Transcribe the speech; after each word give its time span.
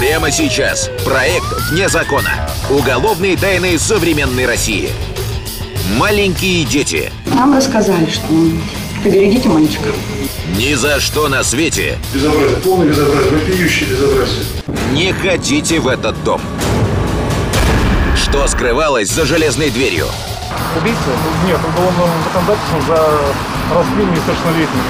Прямо 0.00 0.30
сейчас. 0.30 0.90
Проект 1.04 1.44
«Вне 1.68 1.86
закона». 1.90 2.30
Уголовные 2.70 3.36
тайны 3.36 3.78
современной 3.78 4.46
России. 4.46 4.88
Маленькие 5.98 6.64
дети. 6.64 7.12
Нам 7.26 7.54
рассказали, 7.54 8.08
что 8.08 8.24
поберегите 9.04 9.46
мальчика. 9.50 9.90
Ни 10.56 10.72
за 10.72 11.00
что 11.00 11.28
на 11.28 11.42
свете 11.44 11.98
Безобразие, 12.14 12.56
полное 12.64 12.86
безобразие, 12.88 13.30
вопиющее 13.30 13.90
безобразие. 13.90 14.44
не 14.92 15.12
ходите 15.12 15.78
в 15.80 15.86
этот 15.86 16.24
дом. 16.24 16.40
Что 18.16 18.48
скрывалось 18.48 19.10
за 19.10 19.26
железной 19.26 19.68
дверью? 19.68 20.06
Убийца? 20.80 20.98
Нет, 21.46 21.60
уголовным 21.76 22.24
законодательством 22.24 22.86
за 22.86 22.94
расстрел 23.74 24.06
несовершеннолетних. 24.06 24.82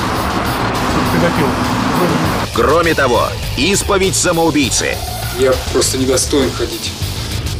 Педофил. 1.12 1.46
Кроме 2.60 2.92
того, 2.92 3.22
исповедь 3.56 4.14
самоубийцы. 4.14 4.94
Я 5.38 5.54
просто 5.72 5.96
недостоин 5.96 6.50
ходить 6.52 6.92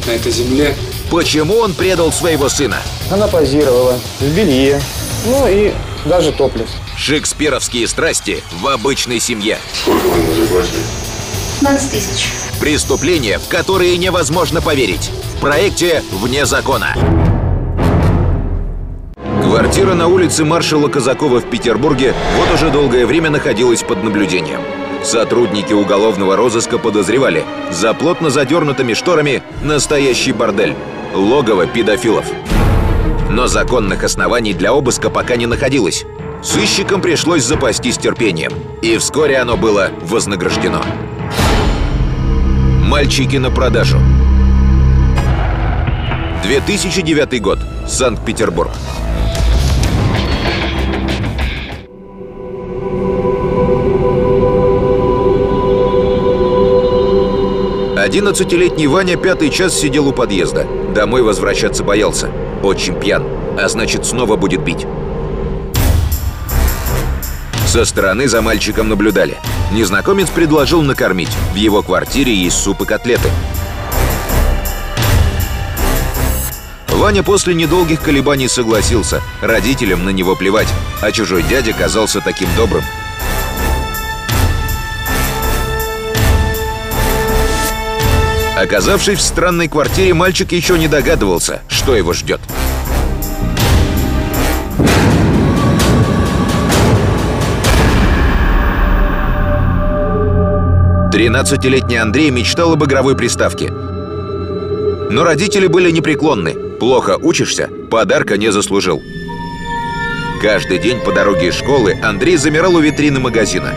на 0.05 0.11
этой 0.11 0.31
земле. 0.31 0.75
Почему 1.09 1.57
он 1.57 1.73
предал 1.73 2.11
своего 2.11 2.49
сына? 2.49 2.77
Она 3.09 3.27
позировала 3.27 3.99
в 4.19 4.25
белье, 4.25 4.79
ну 5.25 5.47
и 5.47 5.73
даже 6.05 6.31
топлес. 6.31 6.69
Шекспировские 6.95 7.87
страсти 7.87 8.43
в 8.61 8.67
обычной 8.67 9.19
семье. 9.19 9.57
Сколько 9.73 10.05
вы 10.05 10.19
ему 10.19 10.35
заплатили? 10.35 10.83
15 11.61 11.91
тысяч. 11.91 12.29
Преступления, 12.59 13.39
в 13.39 13.47
которые 13.47 13.97
невозможно 13.97 14.61
поверить. 14.61 15.09
В 15.35 15.39
проекте 15.39 16.03
«Вне 16.11 16.45
закона». 16.45 16.95
Квартира 19.41 19.95
на 19.95 20.07
улице 20.07 20.45
маршала 20.45 20.89
Казакова 20.89 21.41
в 21.41 21.49
Петербурге 21.49 22.13
вот 22.37 22.53
уже 22.53 22.69
долгое 22.69 23.07
время 23.07 23.31
находилась 23.31 23.81
под 23.81 24.03
наблюдением. 24.03 24.61
Сотрудники 25.03 25.73
уголовного 25.73 26.35
розыска 26.35 26.77
подозревали, 26.77 27.43
за 27.71 27.93
плотно 27.93 28.29
задернутыми 28.29 28.93
шторами 28.93 29.41
настоящий 29.63 30.31
бордель, 30.31 30.75
логово 31.15 31.65
педофилов. 31.65 32.25
Но 33.29 33.47
законных 33.47 34.03
оснований 34.03 34.53
для 34.53 34.73
обыска 34.73 35.09
пока 35.09 35.37
не 35.37 35.47
находилось. 35.47 36.05
Сыщикам 36.43 37.01
пришлось 37.01 37.43
запастись 37.43 37.97
терпением, 37.97 38.51
и 38.81 38.97
вскоре 38.97 39.37
оно 39.37 39.57
было 39.57 39.89
вознаграждено. 40.01 40.81
Мальчики 42.83 43.37
на 43.37 43.49
продажу. 43.49 43.97
2009 46.43 47.41
год. 47.41 47.59
Санкт-Петербург. 47.87 48.71
Одиннадцатилетний 58.11 58.87
Ваня 58.87 59.15
пятый 59.15 59.49
час 59.49 59.73
сидел 59.73 60.05
у 60.05 60.11
подъезда. 60.11 60.67
Домой 60.93 61.21
возвращаться 61.21 61.81
боялся. 61.81 62.29
Очень 62.61 62.99
пьян, 62.99 63.23
а 63.57 63.69
значит 63.69 64.05
снова 64.05 64.35
будет 64.35 64.61
бить. 64.61 64.85
Со 67.65 67.85
стороны 67.85 68.27
за 68.27 68.41
мальчиком 68.41 68.89
наблюдали. 68.89 69.37
Незнакомец 69.71 70.29
предложил 70.29 70.81
накормить. 70.81 71.31
В 71.53 71.55
его 71.55 71.81
квартире 71.83 72.35
есть 72.35 72.57
суп 72.57 72.81
и 72.81 72.85
котлеты. 72.85 73.29
Ваня 76.89 77.23
после 77.23 77.53
недолгих 77.53 78.01
колебаний 78.01 78.49
согласился. 78.49 79.21
Родителям 79.41 80.03
на 80.03 80.09
него 80.09 80.35
плевать, 80.35 80.67
а 81.01 81.13
чужой 81.13 81.43
дядя 81.43 81.71
казался 81.71 82.19
таким 82.19 82.49
добрым. 82.57 82.83
Оказавшись 88.61 89.17
в 89.17 89.21
странной 89.21 89.67
квартире, 89.67 90.13
мальчик 90.13 90.51
еще 90.51 90.77
не 90.77 90.87
догадывался, 90.87 91.63
что 91.67 91.95
его 91.95 92.13
ждет. 92.13 92.39
Тринадцатилетний 101.11 101.99
Андрей 101.99 102.29
мечтал 102.29 102.73
об 102.73 102.83
игровой 102.83 103.17
приставке. 103.17 103.71
Но 103.71 105.23
родители 105.23 105.65
были 105.65 105.89
непреклонны. 105.89 106.53
Плохо 106.53 107.17
учишься, 107.17 107.67
подарка 107.89 108.37
не 108.37 108.51
заслужил. 108.51 109.01
Каждый 110.39 110.77
день 110.77 110.99
по 110.99 111.11
дороге 111.11 111.47
из 111.47 111.55
школы 111.55 111.97
Андрей 112.03 112.37
замирал 112.37 112.75
у 112.75 112.79
витрины 112.79 113.19
магазина. 113.19 113.73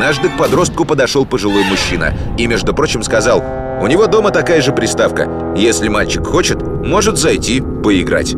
Однажды 0.00 0.30
к 0.30 0.38
подростку 0.38 0.86
подошел 0.86 1.26
пожилой 1.26 1.62
мужчина 1.64 2.14
и, 2.38 2.46
между 2.46 2.72
прочим, 2.72 3.02
сказал, 3.02 3.44
у 3.82 3.86
него 3.86 4.06
дома 4.06 4.30
такая 4.30 4.62
же 4.62 4.72
приставка. 4.72 5.52
Если 5.54 5.88
мальчик 5.88 6.26
хочет, 6.26 6.62
может 6.62 7.18
зайти 7.18 7.60
поиграть. 7.60 8.34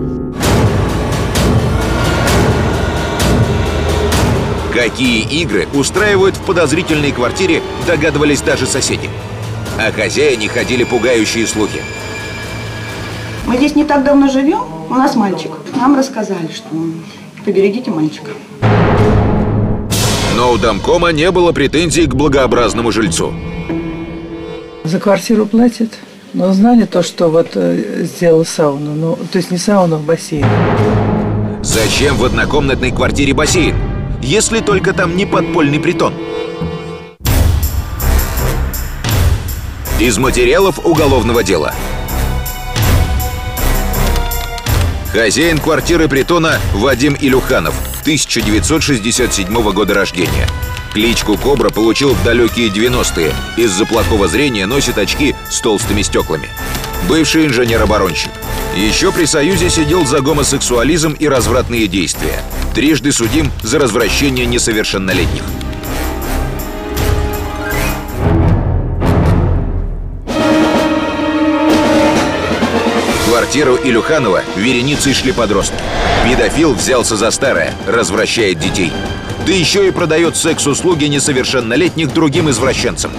Какие 4.74 5.22
игры 5.40 5.68
устраивают 5.72 6.34
в 6.34 6.40
подозрительной 6.40 7.12
квартире, 7.12 7.62
догадывались 7.86 8.40
даже 8.42 8.66
соседи. 8.66 9.08
О 9.78 9.92
хозяине 9.92 10.48
ходили 10.48 10.82
пугающие 10.82 11.46
слухи. 11.46 11.80
Мы 13.46 13.56
здесь 13.56 13.76
не 13.76 13.84
так 13.84 14.02
давно 14.02 14.28
живем, 14.28 14.64
у 14.90 14.94
нас 14.94 15.14
мальчик. 15.14 15.52
Нам 15.76 15.96
рассказали, 15.96 16.48
что 16.52 16.66
поберегите 17.44 17.92
мальчика. 17.92 18.32
Но 20.42 20.50
у 20.50 20.58
домкома 20.58 21.12
не 21.12 21.30
было 21.30 21.52
претензий 21.52 22.06
к 22.06 22.16
благообразному 22.16 22.90
жильцу. 22.90 23.32
За 24.82 24.98
квартиру 24.98 25.46
платят, 25.46 25.90
но 26.34 26.52
знали 26.52 26.84
то, 26.84 27.04
что 27.04 27.28
вот 27.28 27.50
э, 27.54 28.02
сделал 28.02 28.44
сауну. 28.44 28.92
Ну, 28.92 29.18
то 29.30 29.38
есть 29.38 29.52
не 29.52 29.56
сауну, 29.56 29.94
а 29.94 29.98
бассейн. 30.00 30.44
Зачем 31.62 32.16
в 32.16 32.24
однокомнатной 32.24 32.90
квартире 32.90 33.34
бассейн? 33.34 33.76
Если 34.20 34.58
только 34.58 34.92
там 34.92 35.16
не 35.16 35.26
подпольный 35.26 35.78
притон. 35.78 36.12
Из 40.00 40.18
материалов 40.18 40.84
уголовного 40.84 41.44
дела. 41.44 41.72
Хозяин 45.12 45.58
квартиры 45.58 46.08
притона 46.08 46.58
Вадим 46.72 47.14
Илюханов, 47.20 47.74
1967 48.00 49.72
года 49.72 49.92
рождения. 49.92 50.48
Кличку 50.94 51.36
Кобра 51.36 51.68
получил 51.68 52.14
в 52.14 52.24
далекие 52.24 52.70
90-е. 52.70 53.30
Из-за 53.58 53.84
плохого 53.84 54.26
зрения 54.26 54.64
носит 54.64 54.96
очки 54.96 55.34
с 55.50 55.60
толстыми 55.60 56.00
стеклами. 56.00 56.48
Бывший 57.10 57.44
инженер-оборонщик. 57.44 58.30
Еще 58.74 59.12
при 59.12 59.26
Союзе 59.26 59.68
сидел 59.68 60.06
за 60.06 60.22
гомосексуализм 60.22 61.12
и 61.12 61.28
развратные 61.28 61.88
действия. 61.88 62.42
Трижды 62.74 63.12
судим 63.12 63.52
за 63.62 63.78
развращение 63.78 64.46
несовершеннолетних. 64.46 65.42
Квартиру 73.52 73.78
Илюханова 73.84 74.42
вереницей 74.56 75.12
шли 75.12 75.30
подростки. 75.30 75.76
Педофил 76.24 76.72
взялся 76.72 77.18
за 77.18 77.30
старое, 77.30 77.74
развращает 77.86 78.58
детей. 78.58 78.90
Да 79.46 79.52
еще 79.52 79.86
и 79.86 79.90
продает 79.90 80.38
секс-услуги 80.38 81.04
несовершеннолетних 81.04 82.14
другим 82.14 82.48
извращенцам. 82.48 83.10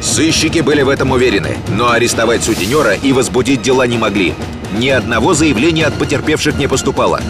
Сыщики 0.00 0.58
были 0.58 0.82
в 0.82 0.88
этом 0.88 1.12
уверены, 1.12 1.58
но 1.68 1.92
арестовать 1.92 2.42
сутенера 2.42 2.94
и 2.94 3.12
возбудить 3.12 3.62
дела 3.62 3.86
не 3.86 3.98
могли. 3.98 4.34
Ни 4.76 4.88
одного 4.88 5.32
заявления 5.32 5.86
от 5.86 5.94
потерпевших 5.94 6.56
не 6.56 6.66
поступало. 6.66 7.20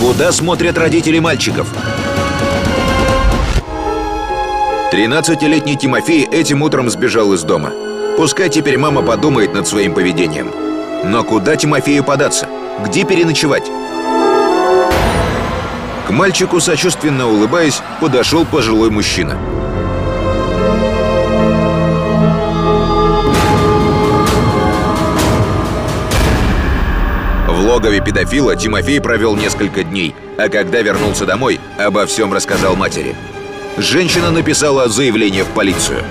Куда 0.00 0.32
смотрят 0.32 0.78
родители 0.78 1.18
мальчиков? 1.18 1.66
13-летний 4.90 5.76
Тимофей 5.76 6.24
этим 6.24 6.62
утром 6.62 6.88
сбежал 6.88 7.34
из 7.34 7.42
дома. 7.42 7.72
Пускай 8.16 8.48
теперь 8.48 8.78
мама 8.78 9.02
подумает 9.02 9.52
над 9.52 9.68
своим 9.68 9.92
поведением. 9.92 10.63
Но 11.04 11.22
куда 11.22 11.54
Тимофею 11.56 12.02
податься? 12.02 12.48
Где 12.84 13.04
переночевать? 13.04 13.70
К 16.06 16.10
мальчику, 16.10 16.60
сочувственно 16.60 17.28
улыбаясь, 17.28 17.82
подошел 18.00 18.46
пожилой 18.46 18.90
мужчина. 18.90 19.36
В 27.48 27.60
логове 27.60 28.00
педофила 28.00 28.56
Тимофей 28.56 29.00
провел 29.00 29.36
несколько 29.36 29.84
дней, 29.84 30.14
а 30.38 30.48
когда 30.48 30.80
вернулся 30.80 31.26
домой, 31.26 31.60
обо 31.78 32.06
всем 32.06 32.32
рассказал 32.32 32.76
матери. 32.76 33.14
Женщина 33.76 34.30
написала 34.30 34.88
заявление 34.88 35.44
в 35.44 35.48
полицию. 35.48 36.02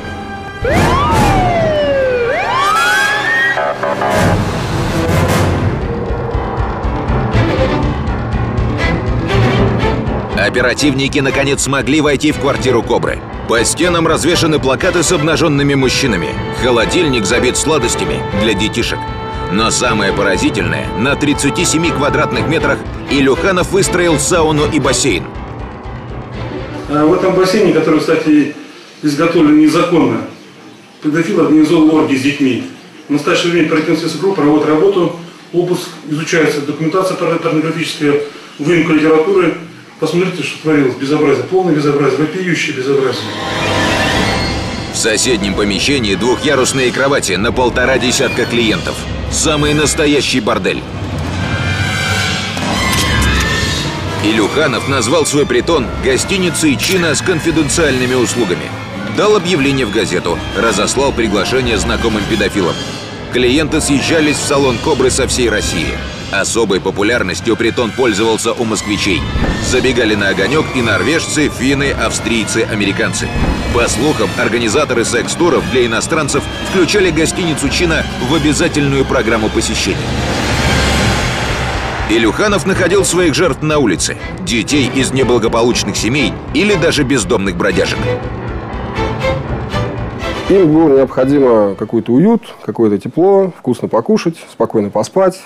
Оперативники 10.54 11.18
наконец 11.18 11.64
смогли 11.64 12.00
войти 12.00 12.32
в 12.32 12.40
квартиру 12.40 12.84
Кобры. 12.84 13.18
По 13.50 13.66
стенам 13.66 14.06
развешаны 14.06 14.60
плакаты 14.60 15.02
с 15.02 15.12
обнаженными 15.12 15.74
мужчинами. 15.74 16.30
Холодильник 16.62 17.26
забит 17.26 17.58
сладостями 17.58 18.22
для 18.40 18.54
детишек. 18.54 19.00
Но 19.52 19.72
самое 19.72 20.14
поразительное, 20.14 20.86
на 21.00 21.16
37 21.16 21.90
квадратных 21.96 22.48
метрах 22.48 22.78
Илюханов 23.10 23.72
выстроил 23.72 24.20
сауну 24.20 24.72
и 24.72 24.80
бассейн. 24.80 25.24
А 26.88 27.04
в 27.04 27.14
этом 27.16 27.34
бассейне, 27.34 27.74
который, 27.74 28.00
кстати, 28.00 28.56
изготовлен 29.02 29.58
незаконно, 29.58 30.22
педофил 31.02 31.42
организовал 31.42 31.96
оргии 31.96 32.16
с 32.16 32.22
детьми. 32.22 32.66
В 33.08 33.14
настоящее 33.14 33.54
время 33.54 33.66
оперативная 33.66 34.08
группа 34.22 34.42
проводит 34.42 34.68
работу, 34.68 35.16
обыск, 35.52 35.90
изучается 36.12 36.62
документация 36.62 37.18
порнографическая, 37.18 38.22
выемка 38.60 38.94
литературы. 38.94 39.56
Посмотрите, 40.04 40.44
что 40.44 40.62
творилось. 40.64 40.96
Безобразие, 40.96 41.46
полное 41.46 41.74
безобразие, 41.74 42.20
вопиющее 42.20 42.76
безобразие. 42.76 43.24
В 44.94 44.98
соседнем 44.98 45.56
помещении 45.56 46.16
двухъярусные 46.16 46.92
кровати 46.92 47.32
на 47.38 47.54
полтора 47.54 47.98
десятка 47.98 48.44
клиентов. 48.44 48.98
Самый 49.32 49.74
настоящий 49.74 50.42
бордель. 50.42 50.84
Илюханов 54.26 54.90
назвал 54.90 55.26
свой 55.26 55.46
притон 55.46 55.88
гостиницей 56.04 56.76
чина 56.76 57.16
с 57.16 57.22
конфиденциальными 57.22 58.16
услугами. 58.16 58.70
Дал 59.16 59.38
объявление 59.38 59.86
в 59.86 59.94
газету, 59.94 60.38
разослал 60.58 61.14
приглашение 61.14 61.78
знакомым 61.78 62.24
педофилам. 62.30 62.76
Клиенты 63.32 63.80
съезжались 63.80 64.36
в 64.36 64.46
салон 64.46 64.78
«Кобры» 64.80 65.10
со 65.10 65.30
всей 65.30 65.48
России. 65.50 65.94
Особой 66.34 66.82
популярностью 66.82 67.56
притон 67.56 67.92
пользовался 67.92 68.54
у 68.54 68.64
москвичей. 68.64 69.22
Забегали 69.70 70.16
на 70.16 70.30
огонек 70.30 70.66
и 70.76 70.82
норвежцы, 70.82 71.48
финны, 71.48 71.92
австрийцы, 71.92 72.64
американцы. 72.72 73.28
По 73.76 73.88
слухам, 73.88 74.30
организаторы 74.40 75.06
секс-туров 75.06 75.64
для 75.72 75.86
иностранцев 75.86 76.44
включали 76.72 77.12
гостиницу 77.12 77.70
«Чина» 77.70 78.04
в 78.28 78.34
обязательную 78.34 79.06
программу 79.06 79.50
посещения. 79.50 79.98
Илюханов 82.10 82.66
находил 82.66 83.06
своих 83.06 83.36
жертв 83.36 83.62
на 83.62 83.78
улице. 83.78 84.18
Детей 84.40 84.90
из 84.94 85.12
неблагополучных 85.12 85.96
семей 85.96 86.34
или 86.56 86.74
даже 86.74 87.04
бездомных 87.04 87.56
бродяжек. 87.56 88.00
Им 90.50 90.74
было 90.74 90.98
необходимо 90.98 91.76
какой-то 91.76 92.12
уют, 92.12 92.56
какое-то 92.66 92.98
тепло, 92.98 93.54
вкусно 93.56 93.88
покушать, 93.88 94.38
спокойно 94.52 94.90
поспать. 94.90 95.40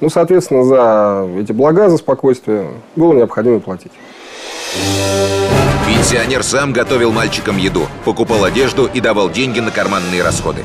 Ну, 0.00 0.08
соответственно, 0.08 0.64
за 0.64 1.28
эти 1.38 1.52
блага, 1.52 1.90
за 1.90 1.98
спокойствие 1.98 2.68
было 2.96 3.12
необходимо 3.12 3.60
платить. 3.60 3.92
Пенсионер 5.86 6.42
сам 6.42 6.72
готовил 6.72 7.12
мальчикам 7.12 7.58
еду, 7.58 7.86
покупал 8.06 8.44
одежду 8.44 8.88
и 8.92 9.00
давал 9.00 9.28
деньги 9.28 9.60
на 9.60 9.70
карманные 9.70 10.22
расходы. 10.22 10.62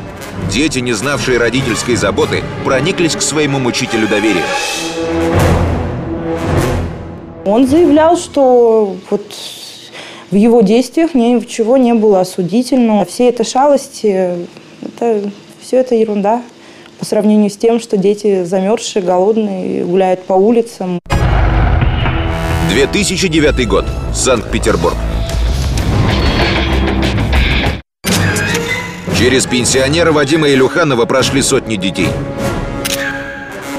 Дети, 0.50 0.80
не 0.80 0.94
знавшие 0.94 1.38
родительской 1.38 1.96
заботы, 1.96 2.44
прониклись 2.64 3.16
к 3.16 3.22
своему 3.22 3.60
мучителю 3.60 4.08
доверием. 4.08 4.46
Он 7.46 7.68
заявлял, 7.68 8.16
что 8.16 8.96
вот 9.10 9.34
в 10.31 10.36
его 10.36 10.62
действиях 10.62 11.14
ничего 11.14 11.76
не 11.76 11.94
было 11.94 12.22
осудительного. 12.22 13.04
Все 13.04 13.28
это 13.28 13.44
шалости, 13.44 14.48
это, 14.81 15.30
все 15.62 15.78
это 15.78 15.96
ерунда 15.96 16.42
по 17.00 17.06
сравнению 17.06 17.50
с 17.50 17.57
тем, 17.57 17.80
что 17.80 17.97
дети 17.97 18.44
замерзшие, 18.44 19.03
голодные, 19.03 19.83
гуляют 19.86 20.24
по 20.24 20.33
улицам. 20.33 21.00
2009 22.69 23.68
год. 23.68 23.86
Санкт-Петербург. 24.13 24.95
Через 29.18 29.45
пенсионера 29.45 30.12
Вадима 30.12 30.50
Илюханова 30.50 31.06
прошли 31.06 31.42
сотни 31.42 31.77
детей. 31.77 32.09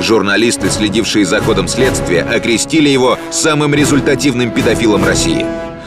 Журналисты, 0.00 0.70
следившие 0.70 1.26
за 1.26 1.40
ходом 1.40 1.68
следствия, 1.68 2.22
окрестили 2.22 2.88
его 2.88 3.18
самым 3.30 3.74
результативным 3.74 4.50
педофилом 4.50 5.04
России. 5.04 5.44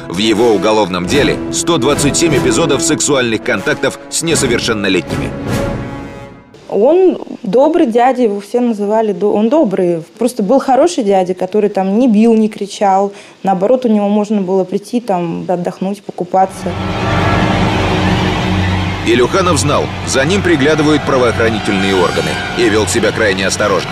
В 0.07 0.17
его 0.17 0.53
уголовном 0.53 1.05
деле 1.05 1.37
127 1.51 2.37
эпизодов 2.37 2.81
сексуальных 2.81 3.43
контактов 3.43 3.99
с 4.09 4.21
несовершеннолетними. 4.21 5.58
Он 6.69 7.17
добрый 7.43 7.87
дядя, 7.87 8.23
его 8.23 8.39
все 8.39 8.59
называли, 8.59 9.15
он 9.21 9.49
добрый. 9.49 10.03
Просто 10.17 10.43
был 10.43 10.59
хороший 10.59 11.03
дядя, 11.03 11.33
который 11.33 11.69
там 11.69 11.97
не 11.99 12.07
бил, 12.07 12.33
не 12.33 12.49
кричал. 12.49 13.11
Наоборот, 13.43 13.85
у 13.85 13.87
него 13.87 14.07
можно 14.07 14.41
было 14.41 14.63
прийти 14.63 15.01
там 15.01 15.45
отдохнуть, 15.47 16.03
покупаться. 16.03 16.71
Илюханов 19.07 19.57
знал, 19.57 19.85
за 20.07 20.23
ним 20.23 20.43
приглядывают 20.43 21.03
правоохранительные 21.03 21.95
органы 21.95 22.29
и 22.57 22.69
вел 22.69 22.85
себя 22.85 23.11
крайне 23.11 23.47
осторожно. 23.47 23.91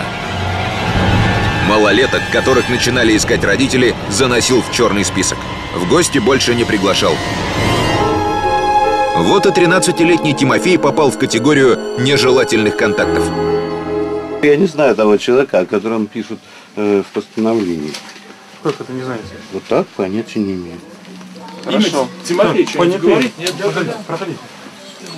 Малолеток, 1.68 2.22
которых 2.32 2.70
начинали 2.70 3.16
искать 3.16 3.44
родители, 3.44 3.94
заносил 4.10 4.62
в 4.62 4.72
черный 4.72 5.04
список. 5.04 5.38
В 5.74 5.88
гости 5.88 6.18
больше 6.18 6.54
не 6.54 6.64
приглашал. 6.64 7.12
Вот 9.20 9.46
и 9.46 9.48
13-летний 9.48 10.32
Тимофей 10.32 10.78
попал 10.78 11.10
в 11.10 11.18
категорию 11.18 11.76
нежелательных 11.98 12.76
контактов. 12.76 13.24
Я 14.42 14.56
не 14.56 14.66
знаю 14.66 14.94
того 14.94 15.16
человека, 15.16 15.58
о 15.58 15.66
котором 15.66 16.06
пишут 16.06 16.38
э, 16.76 17.02
в 17.02 17.12
постановлении. 17.12 17.92
Как 18.62 18.80
это 18.80 18.92
не 18.92 19.02
знаете? 19.02 19.24
Вот 19.52 19.64
так 19.64 19.88
понятия 19.88 20.38
не 20.38 20.52
имею. 20.52 20.78
Хорошо. 21.64 22.08
Тимофей, 22.24 22.64
что 22.66 22.84
нибудь 22.84 23.00
говорит? 23.00 23.32
Нет, 23.38 23.54
проходи, 23.54 23.90
проходи. 24.06 24.32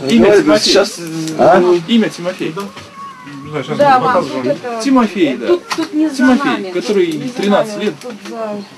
Имя 0.08 0.26
Имя 0.28 0.42
Тимофей. 0.42 0.64
Сейчас... 0.64 0.98
А? 1.38 1.62
Имя 1.86 2.08
Тимофей. 2.08 2.54
Да, 2.54 3.74
да, 3.76 4.00
мам, 4.00 4.24
тут 4.24 4.46
это... 4.46 4.80
Тимофей, 4.82 5.36
да. 5.36 5.46
Тут, 5.48 5.68
тут 5.76 5.92
не 5.92 6.08
за 6.08 6.16
Тимофей, 6.16 6.50
нами. 6.52 6.70
который 6.70 7.06
Тут 7.12 7.22
не 7.22 7.28
за 7.28 7.34
13 7.34 7.72
нами, 7.74 7.84
лет. 7.84 7.94
тут 8.00 8.12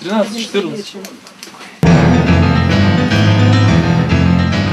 за 0.02 0.10
13-14. 0.10 0.96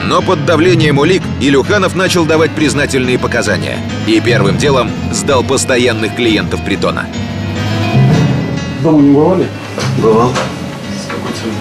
Но 0.09 0.23
под 0.23 0.43
давлением 0.43 0.97
улик 0.97 1.21
Илюханов 1.39 1.95
начал 1.95 2.25
давать 2.25 2.49
признательные 2.55 3.19
показания. 3.19 3.77
И 4.07 4.19
первым 4.19 4.57
делом 4.57 4.89
сдал 5.11 5.43
постоянных 5.43 6.15
клиентов 6.15 6.65
притона. 6.65 7.05
Дома 8.81 9.03
не 9.03 9.13
бывали? 9.13 9.47
Бывал. 9.99 10.31
С 10.31 11.05
какой 11.05 11.31
целью? 11.39 11.53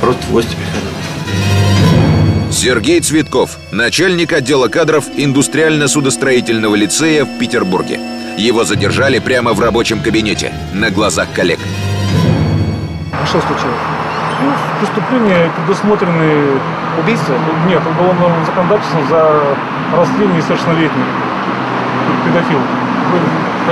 Просто 0.00 0.22
в 0.22 0.32
гости 0.32 0.56
приходил. 0.56 0.90
Сергей 2.50 3.00
Цветков, 3.00 3.58
начальник 3.70 4.32
отдела 4.32 4.68
кадров 4.68 5.04
индустриально-судостроительного 5.14 6.74
лицея 6.74 7.26
в 7.26 7.38
Петербурге. 7.38 8.00
Его 8.38 8.64
задержали 8.64 9.18
прямо 9.18 9.52
в 9.52 9.60
рабочем 9.60 10.00
кабинете, 10.00 10.54
на 10.72 10.90
глазах 10.90 11.28
коллег. 11.34 11.58
А 13.12 13.26
что 13.26 13.42
случилось? 13.42 13.91
Ну, 14.42 14.52
преступления 14.80 15.50
предусмотрены... 15.56 16.60
Убийство? 16.98 17.34
Нет, 17.66 17.80
уголовным 17.86 18.44
законодательством 18.44 19.08
за 19.08 19.40
растление 19.96 20.36
несовершеннолетних. 20.36 21.06
Педофил. 22.26 22.58
Вы 22.58 23.18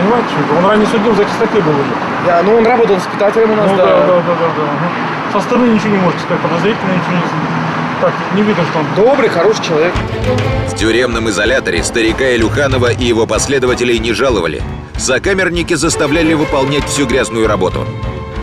понимаете, 0.01 0.29
что 0.31 0.41
это? 0.41 0.59
Он 0.59 0.71
ранее 0.71 0.87
судим 0.87 1.15
за 1.17 1.25
чистоте 1.25 1.61
был 1.61 1.73
уже. 1.73 1.93
Да, 2.27 2.41
ну 2.45 2.57
он 2.57 2.67
работал 2.67 2.97
воспитателем 2.97 3.51
у 3.51 3.57
нас, 3.57 3.71
Ну 3.71 3.77
да, 3.77 3.85
да, 3.85 4.07
да, 4.07 4.17
да, 4.17 4.35
да. 4.57 4.63
ага. 4.63 5.33
Со 5.33 5.41
стороны 5.41 5.67
ничего 5.67 5.91
не 5.91 5.99
можете 5.99 6.23
сказать, 6.23 6.43
подозрительно 6.43 6.93
ничего 6.93 7.13
не... 7.13 8.01
Так, 8.01 8.15
не 8.35 8.43
видно, 8.43 8.65
что 8.65 8.79
он... 8.79 8.87
Добрый, 8.97 9.29
хороший 9.29 9.63
человек. 9.63 9.93
В 10.69 10.75
тюремном 10.75 11.29
изоляторе 11.29 11.83
старика 11.83 12.25
Илюханова 12.35 12.91
и 12.93 13.05
его 13.05 13.27
последователей 13.27 13.99
не 13.99 14.13
жаловали. 14.13 14.63
Сокамерники 14.97 15.75
заставляли 15.75 16.33
выполнять 16.33 16.85
всю 16.85 17.07
грязную 17.07 17.47
работу. 17.47 17.87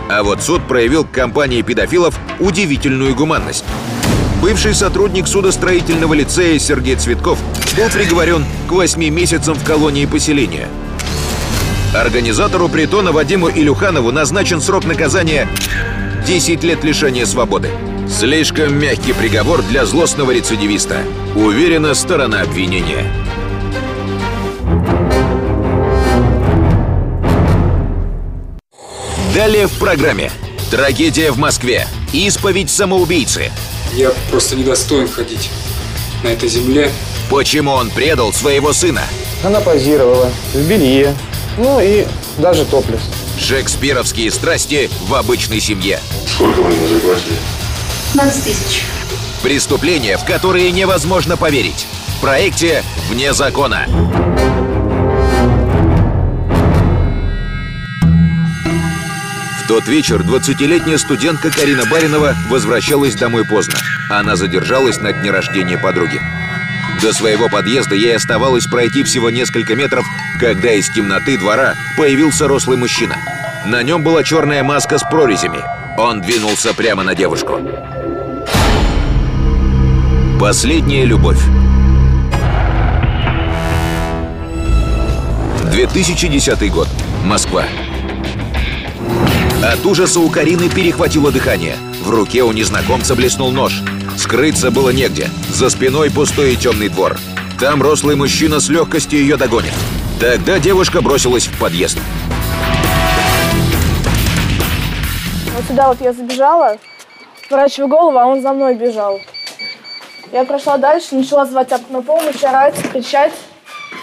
А 0.08 0.22
вот 0.22 0.42
суд 0.42 0.66
проявил 0.66 1.04
к 1.04 1.10
компании 1.10 1.62
педофилов 1.62 2.18
удивительную 2.40 3.14
гуманность. 3.14 3.64
Бывший 4.40 4.74
сотрудник 4.74 5.26
судостроительного 5.26 6.14
лицея 6.14 6.58
Сергей 6.58 6.96
Цветков 6.96 7.38
был 7.76 7.88
приговорен 7.90 8.44
к 8.68 8.72
8 8.72 9.08
месяцам 9.10 9.54
в 9.54 9.64
колонии 9.64 10.06
поселения. 10.06 10.68
Организатору 11.94 12.68
притона 12.68 13.12
Вадиму 13.12 13.50
Илюханову 13.50 14.12
назначен 14.12 14.60
срок 14.60 14.84
наказания 14.84 15.48
10 16.26 16.62
лет 16.64 16.84
лишения 16.84 17.26
свободы. 17.26 17.70
Слишком 18.08 18.78
мягкий 18.78 19.12
приговор 19.12 19.62
для 19.62 19.84
злостного 19.84 20.30
рецидивиста. 20.30 20.98
Уверена 21.34 21.94
сторона 21.94 22.42
обвинения. 22.42 23.04
Далее 29.38 29.68
в 29.68 29.78
программе. 29.78 30.32
Трагедия 30.68 31.30
в 31.30 31.38
Москве. 31.38 31.86
Исповедь 32.12 32.70
самоубийцы. 32.70 33.52
Я 33.92 34.10
просто 34.32 34.56
недостоин 34.56 35.06
ходить 35.06 35.48
на 36.24 36.28
этой 36.30 36.48
земле. 36.48 36.90
Почему 37.30 37.70
он 37.70 37.88
предал 37.90 38.32
своего 38.32 38.72
сына? 38.72 39.02
Она 39.44 39.60
позировала 39.60 40.28
в 40.52 40.68
белье, 40.68 41.14
ну 41.56 41.78
и 41.80 42.04
даже 42.38 42.64
топлес. 42.64 43.00
Шекспировские 43.38 44.32
страсти 44.32 44.90
в 45.06 45.14
обычной 45.14 45.60
семье. 45.60 46.00
Сколько 46.26 46.60
вы 46.60 46.72
ему 46.72 46.88
заплатили? 46.88 47.36
15 48.14 48.42
тысяч. 48.42 48.82
Преступления, 49.44 50.18
в 50.18 50.24
которые 50.24 50.72
невозможно 50.72 51.36
поверить. 51.36 51.86
В 52.16 52.22
проекте 52.22 52.82
«Вне 53.08 53.32
закона». 53.32 53.86
Тот 59.68 59.86
вечер 59.86 60.22
20-летняя 60.22 60.96
студентка 60.96 61.50
Карина 61.50 61.84
Баринова 61.84 62.34
возвращалась 62.48 63.14
домой 63.14 63.44
поздно. 63.44 63.74
Она 64.08 64.34
задержалась 64.34 64.98
на 64.98 65.12
дне 65.12 65.30
рождения 65.30 65.76
подруги. 65.76 66.18
До 67.02 67.12
своего 67.12 67.50
подъезда 67.50 67.94
ей 67.94 68.16
оставалось 68.16 68.66
пройти 68.66 69.04
всего 69.04 69.28
несколько 69.28 69.76
метров, 69.76 70.06
когда 70.40 70.72
из 70.72 70.88
темноты 70.88 71.36
двора 71.36 71.74
появился 71.98 72.48
рослый 72.48 72.78
мужчина. 72.78 73.16
На 73.66 73.82
нем 73.82 74.02
была 74.02 74.24
черная 74.24 74.64
маска 74.64 74.96
с 74.96 75.02
прорезями. 75.02 75.60
Он 75.98 76.22
двинулся 76.22 76.72
прямо 76.72 77.02
на 77.02 77.14
девушку. 77.14 77.60
Последняя 80.40 81.04
любовь. 81.04 81.42
2010 85.70 86.72
год. 86.72 86.88
Москва. 87.22 87.64
От 89.62 89.84
ужаса 89.84 90.20
у 90.20 90.28
Карины 90.28 90.68
перехватило 90.68 91.32
дыхание. 91.32 91.76
В 92.04 92.10
руке 92.10 92.44
у 92.44 92.52
незнакомца 92.52 93.16
блеснул 93.16 93.50
нож. 93.50 93.82
Скрыться 94.16 94.70
было 94.70 94.90
негде. 94.90 95.30
За 95.48 95.68
спиной 95.68 96.12
пустой 96.12 96.52
и 96.52 96.56
темный 96.56 96.88
двор. 96.88 97.16
Там 97.58 97.82
рослый 97.82 98.14
мужчина 98.14 98.60
с 98.60 98.68
легкостью 98.68 99.18
ее 99.18 99.36
догонит. 99.36 99.72
Тогда 100.20 100.60
девушка 100.60 101.02
бросилась 101.02 101.48
в 101.48 101.58
подъезд. 101.58 101.98
Вот 105.56 105.64
сюда 105.66 105.88
вот 105.88 106.00
я 106.00 106.12
забежала, 106.12 106.78
поворачиваю 107.48 107.88
голову, 107.88 108.16
а 108.16 108.26
он 108.26 108.40
за 108.40 108.52
мной 108.52 108.76
бежал. 108.76 109.20
Я 110.32 110.44
прошла 110.44 110.78
дальше, 110.78 111.16
начала 111.16 111.44
звать 111.46 111.72
на 111.90 112.00
помощь, 112.02 112.44
орать, 112.44 112.76
кричать 112.92 113.32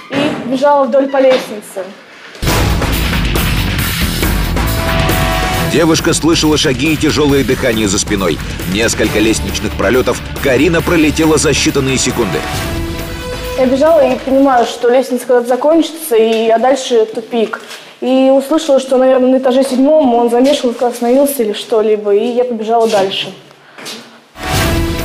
и 0.09 0.50
бежала 0.50 0.85
вдоль 0.85 1.07
по 1.07 1.21
лестнице. 1.21 1.85
Девушка 5.75 6.13
слышала 6.13 6.55
шаги 6.55 6.94
и 6.94 6.96
тяжелое 6.96 7.44
дыхание 7.44 7.89
за 7.89 8.00
спиной. 8.00 8.38
Несколько 8.72 9.20
лестничных 9.20 9.74
пролетов 9.74 10.22
Карина 10.41 10.82
пролетела 10.82 11.38
за 11.38 11.50
считанные 11.50 11.98
секунды. 11.98 12.38
Я 13.58 13.65
бежала 13.65 14.00
и 14.00 14.17
понимаю, 14.17 14.65
что 14.65 14.88
лестница 14.88 15.25
когда-то 15.25 15.50
закончится, 15.50 16.15
и 16.15 16.48
а 16.48 16.60
дальше 16.60 17.05
тупик. 17.13 17.60
И 18.00 18.32
услышала, 18.34 18.79
что, 18.79 18.96
наверное, 18.96 19.32
на 19.32 19.38
этаже 19.38 19.65
седьмом 19.65 20.13
он 20.13 20.29
замешкался, 20.29 20.88
остановился 20.88 21.44
или 21.44 21.51
что-либо, 21.51 22.15
и 22.15 22.25
я 22.25 22.46
побежала 22.46 22.88
дальше. 22.88 23.34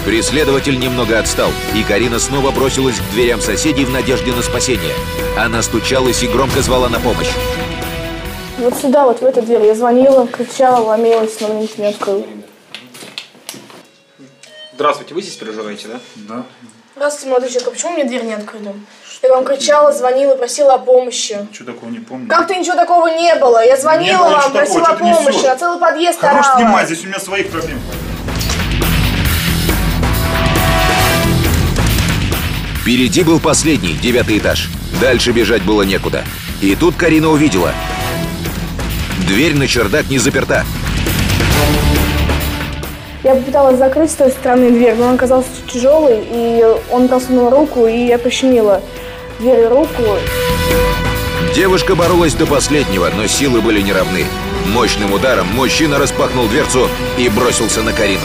Преследователь 0.04 0.78
немного 0.78 1.18
отстал, 1.18 1.50
и 1.74 1.82
Карина 1.82 2.20
снова 2.20 2.52
бросилась 2.52 2.94
к 2.94 3.12
дверям 3.12 3.40
соседей 3.40 3.84
в 3.84 3.90
надежде 3.90 4.30
на 4.30 4.42
спасение. 4.42 4.94
Она 5.36 5.62
стучалась 5.62 6.22
и 6.22 6.28
громко 6.28 6.62
звала 6.62 6.88
на 6.88 7.00
помощь. 7.00 7.32
Вот 8.60 8.74
сюда, 8.76 9.04
вот 9.04 9.22
в 9.22 9.24
эту 9.24 9.40
дверь. 9.40 9.64
Я 9.64 9.74
звонила, 9.74 10.26
кричала, 10.26 10.84
ломилась, 10.84 11.40
но 11.40 11.48
мне 11.48 11.62
никто 11.62 11.80
не 11.80 11.88
открыл. 11.88 12.26
Здравствуйте, 14.74 15.14
вы 15.14 15.22
здесь 15.22 15.36
проживаете, 15.36 15.88
да? 15.88 16.00
Да. 16.16 16.42
Здравствуйте, 16.94 17.30
молодой 17.30 17.48
человек, 17.48 17.68
а 17.68 17.70
почему 17.70 17.92
мне 17.92 18.04
дверь 18.04 18.24
не 18.24 18.34
открыли? 18.34 18.74
Я 19.22 19.30
вам 19.30 19.44
кричала, 19.46 19.92
звонила, 19.92 20.34
просила 20.34 20.74
о 20.74 20.78
помощи. 20.78 21.38
Ничего 21.50 21.72
такого 21.72 21.88
не 21.88 22.00
помню. 22.00 22.28
Как-то 22.28 22.54
ничего 22.54 22.76
такого 22.76 23.06
не 23.06 23.34
было. 23.36 23.64
Я 23.64 23.78
звонила 23.78 24.24
было 24.24 24.36
вам, 24.36 24.52
просила 24.52 24.84
такого, 24.84 25.10
о 25.10 25.16
помощи, 25.16 25.46
на 25.46 25.56
целый 25.56 25.78
подъезд 25.78 26.20
Хорош 26.20 26.46
орала. 26.46 26.60
снимать, 26.60 26.86
здесь 26.86 27.04
у 27.04 27.06
меня 27.06 27.18
своих 27.18 27.50
проблем. 27.50 27.78
Впереди 32.82 33.22
был 33.22 33.40
последний, 33.40 33.94
девятый 33.94 34.36
этаж. 34.36 34.68
Дальше 35.00 35.32
бежать 35.32 35.62
было 35.62 35.82
некуда. 35.82 36.24
И 36.60 36.76
тут 36.76 36.96
Карина 36.96 37.30
увидела. 37.30 37.72
Дверь 39.26 39.54
на 39.54 39.66
чердак 39.66 40.08
не 40.08 40.18
заперта. 40.18 40.64
Я 43.22 43.34
попыталась 43.34 43.76
закрыть 43.76 44.10
с 44.10 44.14
той 44.14 44.30
стороны 44.30 44.70
дверь, 44.70 44.94
но 44.94 45.08
он 45.08 45.14
оказался 45.14 45.48
тяжелый, 45.70 46.22
и 46.32 46.64
он 46.90 47.08
просунул 47.08 47.50
руку, 47.50 47.86
и 47.86 48.06
я 48.06 48.18
прищемила 48.18 48.82
дверь 49.38 49.66
руку. 49.66 50.02
Девушка 51.54 51.94
боролась 51.94 52.34
до 52.34 52.46
последнего, 52.46 53.10
но 53.14 53.26
силы 53.26 53.60
были 53.60 53.82
неравны. 53.82 54.24
Мощным 54.68 55.12
ударом 55.12 55.46
мужчина 55.48 55.98
распахнул 55.98 56.46
дверцу 56.48 56.88
и 57.18 57.28
бросился 57.28 57.82
на 57.82 57.92
Карину. 57.92 58.20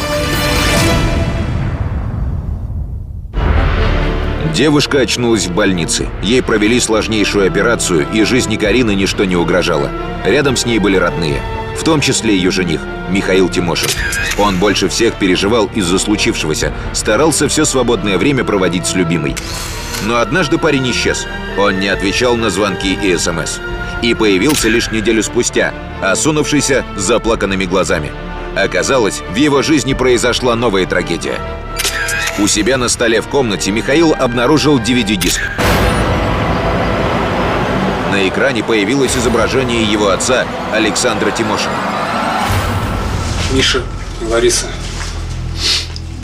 Девушка 4.55 5.01
очнулась 5.01 5.47
в 5.47 5.53
больнице. 5.53 6.07
Ей 6.23 6.41
провели 6.41 6.79
сложнейшую 6.79 7.45
операцию, 7.45 8.07
и 8.13 8.23
жизни 8.23 8.55
Карины 8.55 8.95
ничто 8.95 9.25
не 9.25 9.35
угрожало. 9.35 9.91
Рядом 10.23 10.55
с 10.55 10.65
ней 10.65 10.79
были 10.79 10.95
родные, 10.95 11.41
в 11.77 11.83
том 11.83 11.99
числе 11.99 12.37
ее 12.37 12.51
жених, 12.51 12.79
Михаил 13.09 13.49
Тимошин. 13.49 13.89
Он 14.37 14.57
больше 14.57 14.87
всех 14.87 15.15
переживал 15.15 15.69
из-за 15.75 15.99
случившегося, 15.99 16.71
старался 16.93 17.49
все 17.49 17.65
свободное 17.65 18.17
время 18.17 18.45
проводить 18.45 18.87
с 18.87 18.95
любимой. 18.95 19.35
Но 20.05 20.19
однажды 20.19 20.57
парень 20.57 20.89
исчез. 20.91 21.27
Он 21.57 21.77
не 21.81 21.89
отвечал 21.89 22.37
на 22.37 22.49
звонки 22.49 22.97
и 23.03 23.17
СМС. 23.17 23.59
И 24.01 24.13
появился 24.13 24.69
лишь 24.69 24.89
неделю 24.89 25.21
спустя, 25.21 25.73
осунувшийся 26.01 26.85
с 26.95 27.01
заплаканными 27.01 27.65
глазами. 27.65 28.09
Оказалось, 28.55 29.21
в 29.31 29.35
его 29.35 29.61
жизни 29.63 29.93
произошла 29.93 30.55
новая 30.55 30.85
трагедия. 30.85 31.41
У 32.37 32.47
себя 32.47 32.77
на 32.77 32.89
столе 32.89 33.21
в 33.21 33.29
комнате 33.29 33.71
Михаил 33.71 34.13
обнаружил 34.13 34.77
DVD-диск. 34.77 35.39
На 38.11 38.27
экране 38.27 38.61
появилось 38.61 39.15
изображение 39.15 39.83
его 39.83 40.09
отца 40.09 40.45
Александра 40.73 41.31
Тимошина. 41.31 41.73
Миша 43.53 43.83
Лариса, 44.29 44.67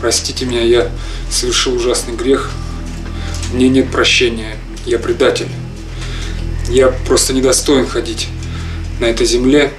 простите 0.02 0.46
меня, 0.46 0.62
я 0.62 0.90
совершил 1.30 1.76
ужасный 1.76 2.14
грех. 2.14 2.52
Мне 3.54 3.70
нет 3.70 3.90
прощения. 3.90 4.58
Я 4.86 5.00
предатель. 5.00 5.48
Я 6.68 6.90
просто 6.90 7.32
недостоин 7.34 7.88
ходить 7.88 8.28
на 9.00 9.06
этой 9.06 9.26
земле. 9.26 9.72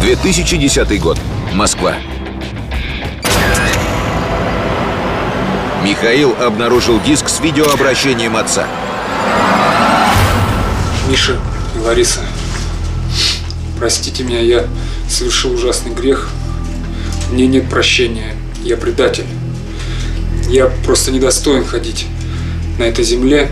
2010 0.00 1.00
год. 1.00 1.18
Москва. 1.52 1.96
Михаил 5.86 6.34
обнаружил 6.42 7.00
диск 7.00 7.28
с 7.28 7.38
видеообращением 7.38 8.36
отца. 8.36 8.66
Миша 11.08 11.38
и 11.76 11.78
Лариса, 11.78 12.22
простите 13.78 14.24
меня, 14.24 14.40
я 14.40 14.66
совершил 15.08 15.52
ужасный 15.52 15.92
грех. 15.94 16.28
Мне 17.30 17.46
нет 17.46 17.70
прощения. 17.70 18.34
Я 18.64 18.76
предатель. 18.76 19.26
Я 20.48 20.66
просто 20.84 21.12
недостоин 21.12 21.64
ходить 21.64 22.06
на 22.80 22.82
этой 22.82 23.04
земле. 23.04 23.48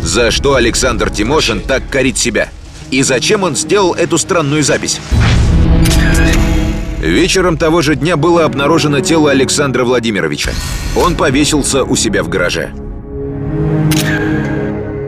За 0.00 0.30
что 0.30 0.54
Александр 0.54 1.10
Тимошин 1.10 1.62
так 1.62 1.90
корит 1.90 2.16
себя? 2.16 2.48
И 2.92 3.02
зачем 3.02 3.42
он 3.42 3.56
сделал 3.56 3.92
эту 3.92 4.18
странную 4.18 4.62
запись? 4.62 5.00
Вечером 7.00 7.56
того 7.56 7.80
же 7.80 7.94
дня 7.94 8.16
было 8.16 8.44
обнаружено 8.44 9.00
тело 9.00 9.30
Александра 9.30 9.84
Владимировича. 9.84 10.50
Он 10.96 11.14
повесился 11.14 11.84
у 11.84 11.94
себя 11.94 12.24
в 12.24 12.28
гараже. 12.28 12.72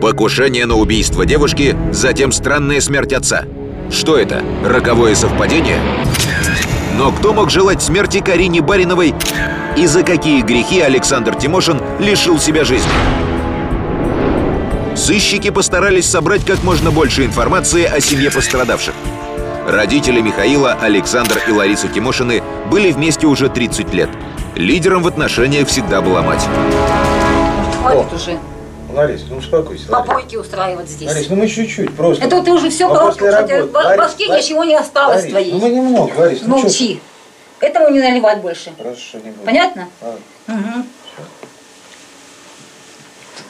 Покушение 0.01 0.65
на 0.65 0.75
убийство 0.75 1.25
девушки, 1.25 1.75
затем 1.91 2.31
странная 2.31 2.79
смерть 2.79 3.11
отца. 3.11 3.43
Что 3.91 4.17
это? 4.17 4.41
Роковое 4.65 5.15
совпадение? 5.15 5.79
Но 6.97 7.11
кто 7.11 7.33
мог 7.33 7.49
желать 7.49 7.81
смерти 7.81 8.21
Карине 8.21 8.61
Бариновой? 8.61 9.13
И 9.77 9.85
за 9.85 10.03
какие 10.03 10.41
грехи 10.43 10.79
Александр 10.79 11.35
Тимошин 11.35 11.81
лишил 11.99 12.39
себя 12.39 12.63
жизни? 12.63 12.89
Сыщики 14.95 15.49
постарались 15.49 16.05
собрать 16.05 16.45
как 16.45 16.63
можно 16.63 16.91
больше 16.91 17.25
информации 17.25 17.83
о 17.83 17.99
семье 17.99 18.31
пострадавших. 18.31 18.93
Родители 19.71 20.19
Михаила, 20.19 20.73
Александр 20.73 21.41
и 21.47 21.51
Лариса 21.51 21.87
Тимошины 21.87 22.43
были 22.69 22.91
вместе 22.91 23.25
уже 23.25 23.47
30 23.47 23.93
лет. 23.93 24.09
Лидером 24.53 25.01
в 25.01 25.07
отношениях 25.07 25.69
всегда 25.69 26.01
была 26.01 26.21
мать. 26.21 26.45
Хватит 27.81 28.11
уже 28.11 28.37
Ларис, 28.93 29.23
ну 29.29 29.37
успокойся. 29.37 29.89
Ларис. 29.89 30.07
попойки 30.07 30.35
устраивать 30.35 30.89
здесь. 30.89 31.07
Ларис, 31.07 31.29
ну 31.29 31.37
мы 31.37 31.47
чуть-чуть 31.47 31.93
просто. 31.95 32.25
Это 32.25 32.43
ты 32.43 32.51
уже 32.51 32.69
все 32.69 32.91
А 32.91 32.97
коробки, 32.97 33.21
в 33.21 33.73
Ларис, 33.73 33.97
башке 33.97 34.27
Ларис, 34.27 34.45
ничего 34.45 34.65
не 34.65 34.75
осталось 34.75 35.19
Ларис, 35.19 35.29
твоей. 35.31 35.51
ну 35.53 35.59
мы 35.59 35.69
немного, 35.69 36.13
Ларис, 36.17 36.41
ну 36.41 36.57
Молчи. 36.57 36.99
Этому 37.61 37.87
не 37.91 38.01
наливать 38.01 38.41
больше. 38.41 38.73
Хорошо, 38.77 39.19
не 39.23 39.31
буду. 39.31 39.45
Понятно? 39.45 39.87
Ладно. 40.01 40.83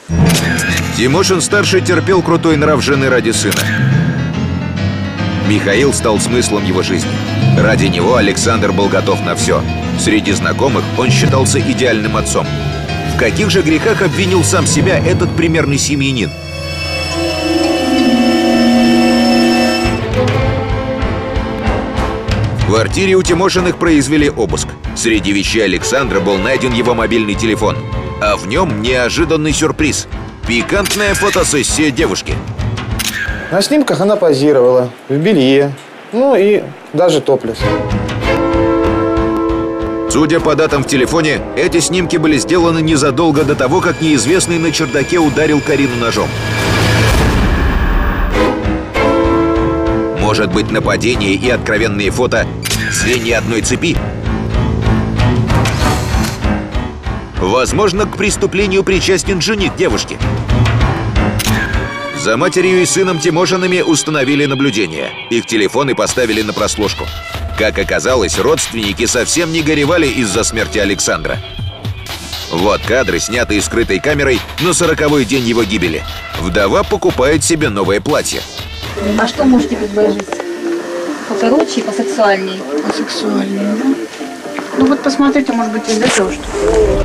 Угу. 0.08 0.18
Тимошин-старший 0.98 1.80
терпел 1.80 2.22
крутой 2.22 2.56
нрав 2.56 2.80
жены 2.80 3.08
ради 3.08 3.32
сына. 3.32 3.58
Михаил 5.52 5.92
стал 5.92 6.18
смыслом 6.18 6.64
его 6.64 6.82
жизни. 6.82 7.10
Ради 7.58 7.84
него 7.84 8.16
Александр 8.16 8.72
был 8.72 8.88
готов 8.88 9.22
на 9.22 9.36
все. 9.36 9.62
Среди 9.98 10.32
знакомых 10.32 10.82
он 10.96 11.10
считался 11.10 11.60
идеальным 11.60 12.16
отцом. 12.16 12.46
В 13.14 13.18
каких 13.18 13.50
же 13.50 13.60
грехах 13.60 14.00
обвинил 14.00 14.42
сам 14.44 14.66
себя 14.66 14.98
этот 14.98 15.36
примерный 15.36 15.76
семьянин? 15.76 16.30
В 22.60 22.66
квартире 22.66 23.16
у 23.16 23.22
Тимошиных 23.22 23.76
произвели 23.76 24.30
обыск. 24.30 24.68
Среди 24.96 25.32
вещей 25.32 25.64
Александра 25.64 26.20
был 26.20 26.38
найден 26.38 26.72
его 26.72 26.94
мобильный 26.94 27.34
телефон. 27.34 27.76
А 28.22 28.36
в 28.36 28.46
нем 28.46 28.80
неожиданный 28.80 29.52
сюрприз. 29.52 30.08
Пикантная 30.48 31.12
фотосессия 31.12 31.90
девушки. 31.90 32.34
На 33.52 33.60
снимках 33.60 34.00
она 34.00 34.16
позировала 34.16 34.88
в 35.10 35.14
белье, 35.14 35.74
ну 36.10 36.34
и 36.34 36.62
даже 36.94 37.20
топлес. 37.20 37.58
Судя 40.08 40.40
по 40.40 40.54
датам 40.54 40.82
в 40.82 40.86
телефоне, 40.86 41.42
эти 41.54 41.78
снимки 41.80 42.16
были 42.16 42.38
сделаны 42.38 42.80
незадолго 42.80 43.44
до 43.44 43.54
того, 43.54 43.82
как 43.82 44.00
неизвестный 44.00 44.58
на 44.58 44.72
чердаке 44.72 45.18
ударил 45.18 45.60
Карину 45.60 45.96
ножом. 45.96 46.28
Может 50.18 50.50
быть, 50.50 50.70
нападение 50.70 51.34
и 51.34 51.50
откровенные 51.50 52.10
фото– 52.10 52.46
звенья 52.90 53.36
одной 53.36 53.60
цепи? 53.60 53.98
Возможно, 57.38 58.06
к 58.06 58.16
преступлению 58.16 58.82
причастен 58.82 59.42
жених 59.42 59.76
девушки. 59.76 60.16
За 62.22 62.36
матерью 62.36 62.82
и 62.82 62.86
сыном 62.86 63.18
Тимошинами 63.18 63.80
установили 63.80 64.46
наблюдение. 64.46 65.10
Их 65.30 65.44
телефоны 65.44 65.96
поставили 65.96 66.42
на 66.42 66.52
прослушку. 66.52 67.04
Как 67.58 67.80
оказалось, 67.80 68.38
родственники 68.38 69.06
совсем 69.06 69.50
не 69.50 69.60
горевали 69.60 70.06
из-за 70.06 70.44
смерти 70.44 70.78
Александра. 70.78 71.40
Вот 72.52 72.80
кадры, 72.82 73.18
снятые 73.18 73.60
скрытой 73.60 73.98
камерой 73.98 74.38
на 74.60 74.72
сороковой 74.72 75.24
день 75.24 75.42
его 75.42 75.64
гибели. 75.64 76.04
Вдова 76.38 76.84
покупает 76.84 77.42
себе 77.42 77.70
новое 77.70 78.00
платье. 78.00 78.40
А 79.18 79.26
что 79.26 79.42
можете 79.42 79.76
предложить? 79.76 80.28
Покороче 81.28 81.80
и 81.80 81.82
посексуальнее. 81.82 82.60
Посексуальнее, 82.86 83.74
да? 83.82 83.94
Ну 84.78 84.86
вот 84.86 85.02
посмотрите, 85.02 85.52
может 85.52 85.72
быть, 85.72 85.88
из 85.88 85.98
этого 85.98 86.32
что 86.32 87.04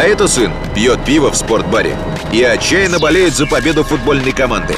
А 0.00 0.04
это 0.04 0.28
сын 0.28 0.50
пьет 0.74 1.04
пиво 1.04 1.30
в 1.30 1.36
спортбаре 1.36 1.94
и 2.32 2.42
отчаянно 2.42 2.98
болеет 2.98 3.34
за 3.34 3.46
победу 3.46 3.84
футбольной 3.84 4.32
команды. 4.32 4.74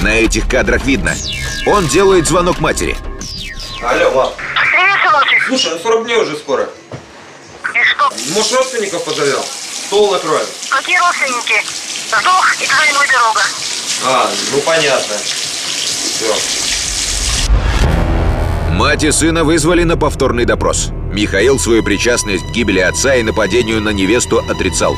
На 0.00 0.14
этих 0.14 0.48
кадрах 0.48 0.84
видно, 0.84 1.12
он 1.66 1.88
делает 1.88 2.28
звонок 2.28 2.60
матери. 2.60 2.96
Алло, 3.82 4.12
мам. 4.12 4.32
Привет, 4.70 4.96
сыночек. 5.04 5.42
Слушай, 5.44 5.72
ну 5.72 5.78
40 5.80 6.04
дней 6.04 6.16
уже 6.18 6.36
скоро. 6.36 6.62
И 6.62 7.82
что? 7.82 8.12
Может, 8.32 8.52
родственников 8.52 9.04
позовем? 9.04 9.42
Стол 9.42 10.12
накроем. 10.12 10.46
Какие 10.70 10.96
родственники? 10.96 11.60
Сдох 12.06 12.60
и 12.60 12.62
ему 12.62 13.00
дорога. 13.12 13.42
А, 14.06 14.30
ну 14.52 14.60
понятно. 14.60 15.16
Все. 15.16 16.32
Мать 18.70 19.02
и 19.02 19.10
сына 19.10 19.42
вызвали 19.42 19.82
на 19.82 19.96
повторный 19.96 20.44
допрос. 20.44 20.92
Михаил 21.12 21.58
свою 21.58 21.82
причастность 21.82 22.46
к 22.46 22.50
гибели 22.50 22.78
отца 22.78 23.16
и 23.16 23.22
нападению 23.22 23.80
на 23.80 23.90
невесту 23.90 24.38
отрицал. 24.38 24.96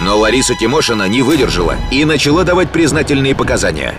Но 0.00 0.18
Лариса 0.18 0.54
Тимошина 0.56 1.06
не 1.08 1.22
выдержала 1.22 1.76
и 1.92 2.04
начала 2.04 2.42
давать 2.42 2.70
признательные 2.70 3.36
показания. 3.36 3.94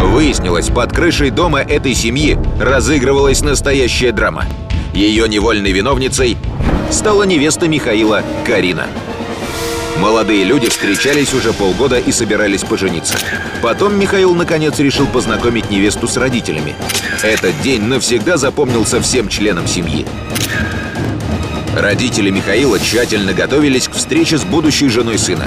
Выяснилось, 0.00 0.68
под 0.68 0.92
крышей 0.92 1.30
дома 1.30 1.60
этой 1.60 1.94
семьи 1.94 2.36
разыгрывалась 2.60 3.40
настоящая 3.40 4.10
драма. 4.10 4.46
Ее 4.92 5.28
невольной 5.28 5.72
виновницей 5.72 6.36
стала 6.90 7.22
невеста 7.22 7.68
Михаила 7.68 8.22
Карина. 8.44 8.86
Молодые 9.98 10.44
люди 10.44 10.68
встречались 10.68 11.32
уже 11.32 11.52
полгода 11.52 11.98
и 11.98 12.12
собирались 12.12 12.62
пожениться. 12.62 13.16
Потом 13.62 13.98
Михаил 13.98 14.34
наконец 14.34 14.78
решил 14.78 15.06
познакомить 15.06 15.70
невесту 15.70 16.08
с 16.08 16.16
родителями. 16.16 16.74
Этот 17.22 17.60
день 17.62 17.82
навсегда 17.82 18.36
запомнился 18.36 19.00
всем 19.00 19.28
членам 19.28 19.66
семьи. 19.66 20.04
Родители 21.76 22.30
Михаила 22.30 22.78
тщательно 22.78 23.32
готовились 23.32 23.88
к 23.88 23.92
встрече 23.92 24.38
с 24.38 24.44
будущей 24.44 24.88
женой 24.88 25.18
сына. 25.18 25.46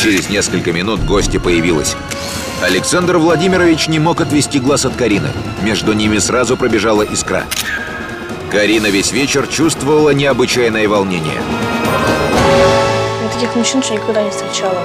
Через 0.00 0.28
несколько 0.28 0.72
минут 0.72 1.04
гостья 1.04 1.38
появилась. 1.38 1.96
Александр 2.60 3.18
Владимирович 3.18 3.88
не 3.88 3.98
мог 3.98 4.20
отвести 4.20 4.60
глаз 4.60 4.84
от 4.84 4.94
Карины. 4.94 5.28
Между 5.62 5.92
ними 5.92 6.18
сразу 6.18 6.56
пробежала 6.56 7.02
искра. 7.02 7.44
Карина 8.52 8.88
весь 8.88 9.12
вечер 9.12 9.46
чувствовала 9.46 10.10
необычайное 10.10 10.86
волнение. 10.86 11.40
Я 13.22 13.28
таких 13.32 13.56
мужчин 13.56 13.80
еще 13.80 13.94
никогда 13.94 14.22
не 14.22 14.28
встречала. 14.28 14.78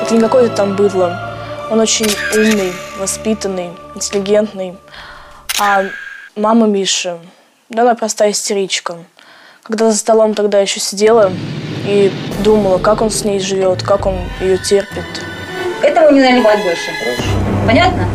Это 0.00 0.14
не 0.14 0.20
какой-то 0.20 0.54
там 0.54 0.76
быдло. 0.76 1.36
Он 1.68 1.80
очень 1.80 2.06
умный, 2.32 2.72
воспитанный, 2.96 3.70
интеллигентный. 3.96 4.76
А 5.60 5.86
мама 6.36 6.68
Миши, 6.68 7.18
да 7.68 7.82
она 7.82 7.96
простая 7.96 8.30
истеричка. 8.30 8.98
Когда 9.64 9.90
за 9.90 9.98
столом 9.98 10.34
тогда 10.34 10.60
еще 10.60 10.78
сидела 10.78 11.32
и 11.88 12.12
думала, 12.44 12.78
как 12.78 13.02
он 13.02 13.10
с 13.10 13.24
ней 13.24 13.40
живет, 13.40 13.82
как 13.82 14.06
он 14.06 14.14
ее 14.40 14.58
терпит. 14.58 15.04
Этому 15.82 16.12
не 16.12 16.20
наливать 16.20 16.62
больше. 16.62 16.92
Понятно? 17.66 18.08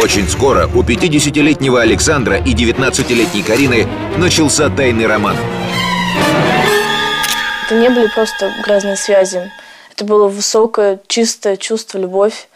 Очень 0.00 0.28
скоро 0.28 0.68
у 0.74 0.82
50-летнего 0.82 1.80
Александра 1.80 2.36
и 2.36 2.54
19-летней 2.54 3.42
Карины 3.42 3.86
начался 4.16 4.68
тайный 4.68 5.06
роман. 5.06 5.36
Это 7.66 7.74
не 7.76 7.88
были 7.88 8.06
просто 8.14 8.52
грязные 8.64 8.96
связи. 8.96 9.50
Это 9.92 10.04
было 10.04 10.28
высокое, 10.28 11.00
чистое 11.06 11.56
чувство, 11.56 11.98
любовь. 11.98 12.48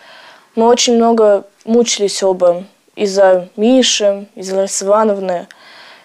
Мы 0.54 0.66
очень 0.66 0.96
много 0.96 1.44
мучились 1.64 2.22
оба 2.22 2.64
из-за 2.94 3.48
Миши, 3.56 4.26
из-за 4.34 4.56
Ларисы 4.56 4.84
Ивановны. 4.84 5.46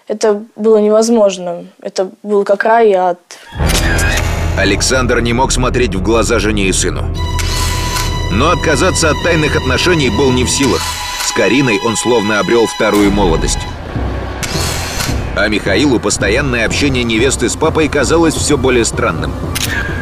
Это 0.08 0.42
было 0.56 0.78
невозможно. 0.78 1.66
Это 1.80 2.10
был 2.22 2.44
как 2.44 2.64
рай 2.64 2.90
и 2.90 2.94
ад. 2.94 3.18
Александр 4.56 5.20
не 5.20 5.32
мог 5.32 5.52
смотреть 5.52 5.94
в 5.94 6.02
глаза 6.02 6.38
жене 6.38 6.68
и 6.68 6.72
сыну. 6.72 7.04
Но 8.30 8.50
отказаться 8.50 9.10
от 9.10 9.22
тайных 9.22 9.56
отношений 9.56 10.10
был 10.10 10.32
не 10.32 10.44
в 10.44 10.50
силах. 10.50 10.80
Кариной 11.34 11.80
он 11.84 11.96
словно 11.96 12.38
обрел 12.38 12.66
вторую 12.66 13.10
молодость. 13.10 13.58
А 15.36 15.48
Михаилу 15.48 15.98
постоянное 15.98 16.64
общение 16.64 17.02
невесты 17.02 17.48
с 17.48 17.56
папой 17.56 17.88
казалось 17.88 18.34
все 18.34 18.56
более 18.56 18.84
странным. 18.84 19.32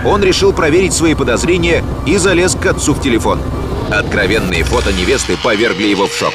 Он 0.04 0.22
решил 0.22 0.52
проверить 0.52 0.92
свои 0.92 1.14
подозрения 1.14 1.82
и 2.06 2.18
залез 2.18 2.54
к 2.54 2.66
отцу 2.66 2.92
в 2.92 3.00
телефон. 3.00 3.40
Откровенные 3.90 4.62
фото 4.64 4.92
невесты 4.92 5.38
повергли 5.42 5.86
его 5.86 6.06
в 6.06 6.12
шок. 6.12 6.34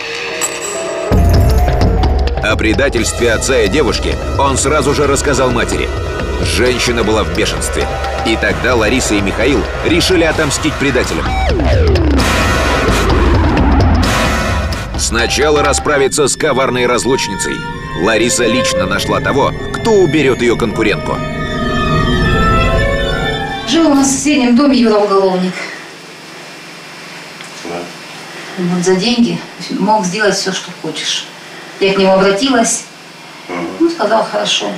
О 2.44 2.56
предательстве 2.56 3.34
отца 3.34 3.60
и 3.60 3.68
девушки 3.68 4.16
он 4.40 4.58
сразу 4.58 4.96
же 4.96 5.06
рассказал 5.06 5.52
матери. 5.52 5.88
Женщина 6.42 7.04
была 7.04 7.24
в 7.24 7.36
бешенстве. 7.36 7.88
И 8.26 8.36
тогда 8.36 8.76
Лариса 8.76 9.16
и 9.16 9.22
Михаил 9.22 9.60
решили 9.86 10.24
отомстить 10.24 10.74
предателям. 10.74 11.26
Сначала 15.00 15.64
расправиться 15.64 16.28
с 16.28 16.36
коварной 16.36 16.88
разлучницей. 16.88 17.56
Лариса 18.02 18.46
лично 18.46 18.86
нашла 18.86 19.20
того, 19.22 19.54
кто 19.74 19.92
уберет 19.92 20.42
ее 20.42 20.58
конкурентку. 20.58 21.18
Жил 23.68 23.92
у 23.92 23.94
нас 23.94 24.08
в 24.08 24.12
соседнем 24.12 24.56
доме 24.56 24.78
Юра 24.78 24.98
уголовник. 24.98 25.54
Вот 28.58 28.84
за 28.84 28.96
деньги 28.96 29.40
мог 29.72 30.04
сделать 30.06 30.36
все, 30.36 30.52
что 30.52 30.72
хочешь. 30.82 31.28
Я 31.80 31.94
к 31.94 31.98
нему 31.98 32.14
обратилась, 32.14 32.86
ну, 33.80 33.90
сказал, 33.90 34.24
хорошо. 34.24 34.72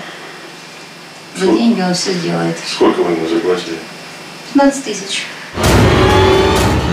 За 1.37 1.45
деньги 1.45 1.81
он 1.81 1.93
все 1.93 2.11
сделает. 2.11 2.57
Сколько 2.67 3.03
вы 3.03 3.13
ему 3.13 3.27
заплатили? 3.29 3.77
15 4.53 4.83
тысяч. 4.83 5.25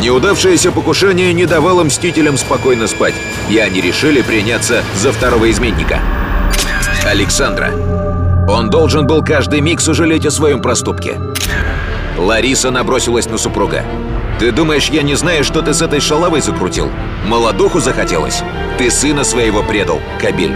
Неудавшееся 0.01 0.73
покушение 0.73 1.33
не 1.33 1.47
давало 1.47 1.85
мстителям 1.85 2.37
спокойно 2.37 2.87
спать, 2.87 3.15
и 3.49 3.59
они 3.59 3.81
решили 3.81 4.23
приняться 4.23 4.83
за 4.95 5.13
второго 5.13 5.51
изменника. 5.51 6.01
Александра. 7.05 7.73
Он 8.49 8.71
должен 8.71 9.07
был 9.07 9.25
каждый 9.25 9.61
миг 9.61 9.81
сожалеть 9.81 10.27
о 10.27 10.31
своем 10.31 10.61
проступке. 10.61 11.19
Лариса 12.19 12.71
набросилась 12.71 13.27
на 13.27 13.39
супруга. 13.39 13.85
«Ты 14.39 14.53
думаешь, 14.53 14.89
я 14.91 15.03
не 15.03 15.15
знаю, 15.15 15.45
что 15.45 15.63
ты 15.63 15.73
с 15.73 15.81
этой 15.81 16.01
шалавой 16.01 16.41
закрутил? 16.41 16.91
Молодуху 17.25 17.81
захотелось? 17.81 18.43
Ты 18.79 18.91
сына 18.91 19.25
своего 19.25 19.63
предал, 19.63 20.01
Кабель». 20.21 20.55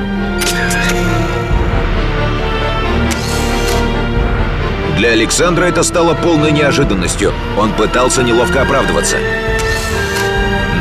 Для 5.00 5.12
Александра 5.12 5.64
это 5.64 5.82
стало 5.82 6.12
полной 6.12 6.52
неожиданностью. 6.52 7.32
Он 7.56 7.72
пытался 7.72 8.22
неловко 8.22 8.60
оправдываться. 8.60 9.16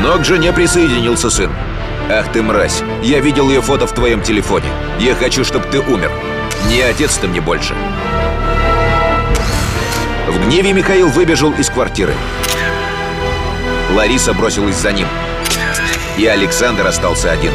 Но 0.02 0.18
к 0.18 0.26
жене 0.26 0.52
присоединился 0.52 1.30
сын. 1.30 1.50
Ах 2.10 2.30
ты 2.30 2.42
мразь, 2.42 2.82
я 3.02 3.20
видел 3.20 3.48
ее 3.48 3.62
фото 3.62 3.86
в 3.86 3.94
твоем 3.94 4.20
телефоне. 4.20 4.66
Я 4.98 5.14
хочу, 5.14 5.42
чтобы 5.42 5.68
ты 5.68 5.80
умер. 5.80 6.12
Не 6.68 6.82
отец 6.82 7.16
ты 7.16 7.28
мне 7.28 7.40
больше. 7.40 7.74
В 10.28 10.44
гневе 10.44 10.74
Михаил 10.74 11.08
выбежал 11.08 11.52
из 11.52 11.70
квартиры. 11.70 12.12
Лариса 13.94 14.34
бросилась 14.34 14.76
за 14.76 14.92
ним. 14.92 15.08
И 16.18 16.26
Александр 16.26 16.86
остался 16.86 17.32
один. 17.32 17.52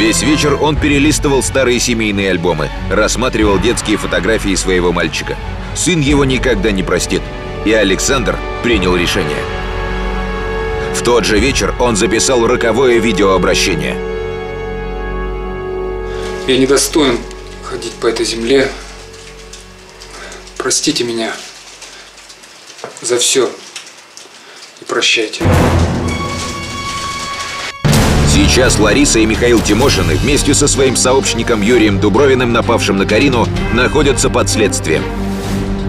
Весь 0.00 0.22
вечер 0.22 0.54
он 0.62 0.80
перелистывал 0.80 1.42
старые 1.42 1.78
семейные 1.78 2.30
альбомы, 2.30 2.70
рассматривал 2.90 3.58
детские 3.58 3.98
фотографии 3.98 4.54
своего 4.54 4.92
мальчика. 4.92 5.36
Сын 5.76 6.00
его 6.00 6.24
никогда 6.24 6.70
не 6.70 6.82
простит. 6.82 7.20
И 7.66 7.72
Александр 7.74 8.38
принял 8.62 8.96
решение. 8.96 9.44
В 10.94 11.02
тот 11.02 11.26
же 11.26 11.38
вечер 11.38 11.74
он 11.78 11.96
записал 11.96 12.46
роковое 12.46 12.96
видеообращение. 12.96 13.94
Я 16.46 16.56
недостоин 16.56 17.18
ходить 17.62 17.92
по 17.92 18.06
этой 18.06 18.24
земле. 18.24 18.72
Простите 20.56 21.04
меня 21.04 21.30
за 23.02 23.18
все 23.18 23.50
и 24.80 24.84
прощайте. 24.86 25.44
Сейчас 28.50 28.80
Лариса 28.80 29.20
и 29.20 29.26
Михаил 29.26 29.60
Тимошины 29.60 30.16
вместе 30.16 30.54
со 30.54 30.66
своим 30.66 30.96
сообщником 30.96 31.62
Юрием 31.62 32.00
Дубровиным, 32.00 32.52
напавшим 32.52 32.96
на 32.96 33.06
Карину, 33.06 33.46
находятся 33.74 34.28
под 34.28 34.50
следствием. 34.50 35.04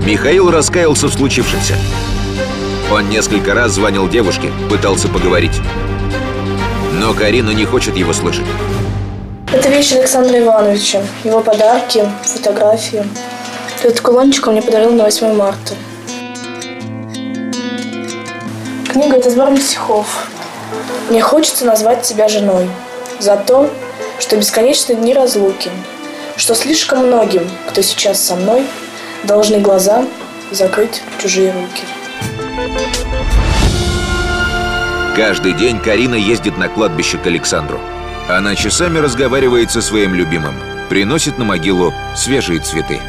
Михаил 0.06 0.52
раскаялся 0.52 1.08
в 1.08 1.12
случившемся. 1.12 1.74
Он 2.92 3.10
несколько 3.10 3.56
раз 3.56 3.72
звонил 3.72 4.08
девушке, 4.08 4.52
пытался 4.70 5.08
поговорить. 5.08 5.60
Но 7.00 7.16
Карина 7.16 7.50
не 7.50 7.66
хочет 7.66 7.98
его 7.98 8.14
слышать. 8.14 8.46
Это 9.52 9.68
вещи 9.68 9.96
Александра 9.96 10.40
Ивановича. 10.40 11.02
Его 11.24 11.42
подарки, 11.42 12.08
фотографии. 12.24 13.04
Этот 13.84 14.02
кулончик 14.02 14.46
он 14.46 14.54
мне 14.54 14.62
подарил 14.62 14.92
на 14.92 15.06
8 15.06 15.34
марта. 15.34 15.74
Книга– 18.88 19.16
это 19.18 19.32
сборник 19.32 19.64
стихов. 19.64 20.31
Мне 21.10 21.22
хочется 21.22 21.66
назвать 21.66 22.04
тебя 22.04 22.28
женой 22.28 22.70
за 23.20 23.36
то, 23.36 23.70
что 24.20 24.38
бесконечные 24.38 24.96
дни 24.96 25.14
разлуки, 25.14 25.72
что 26.38 26.56
слишком 26.56 27.08
многим, 27.08 27.50
кто 27.68 27.82
сейчас 27.82 28.22
со 28.22 28.36
мной, 28.36 28.64
должны 29.24 29.60
глаза 29.60 30.06
закрыть 30.52 31.02
чужие 31.20 31.52
руки. 31.52 31.84
Каждый 35.16 35.54
день 35.54 35.80
Карина 35.80 36.16
ездит 36.16 36.58
на 36.58 36.70
кладбище 36.70 37.18
к 37.18 37.28
Александру. 37.28 37.80
Она 38.30 38.56
часами 38.56 39.00
разговаривает 39.00 39.70
со 39.72 39.82
своим 39.82 40.16
любимым, 40.16 40.56
приносит 40.90 41.38
на 41.38 41.44
могилу 41.44 41.94
свежие 42.16 42.60
цветы. 42.60 43.02